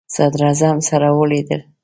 [0.15, 1.61] صدراعظم سره ولیدل.